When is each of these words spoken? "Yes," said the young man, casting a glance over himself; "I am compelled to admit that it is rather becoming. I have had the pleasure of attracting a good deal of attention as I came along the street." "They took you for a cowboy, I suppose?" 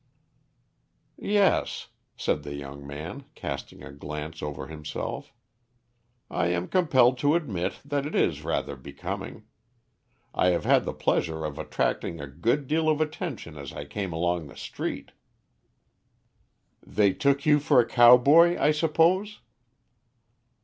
"Yes," 1.21 1.89
said 2.17 2.41
the 2.41 2.55
young 2.55 2.87
man, 2.87 3.25
casting 3.35 3.83
a 3.83 3.91
glance 3.91 4.41
over 4.41 4.65
himself; 4.65 5.31
"I 6.27 6.47
am 6.47 6.69
compelled 6.69 7.19
to 7.19 7.35
admit 7.35 7.73
that 7.85 8.07
it 8.07 8.15
is 8.15 8.43
rather 8.43 8.75
becoming. 8.75 9.43
I 10.33 10.47
have 10.47 10.65
had 10.65 10.85
the 10.85 10.91
pleasure 10.93 11.45
of 11.45 11.59
attracting 11.59 12.19
a 12.19 12.25
good 12.25 12.65
deal 12.65 12.89
of 12.89 12.99
attention 12.99 13.59
as 13.59 13.73
I 13.73 13.85
came 13.85 14.11
along 14.11 14.47
the 14.47 14.57
street." 14.57 15.11
"They 16.83 17.13
took 17.13 17.45
you 17.45 17.59
for 17.59 17.79
a 17.79 17.87
cowboy, 17.87 18.57
I 18.57 18.71
suppose?" 18.71 19.39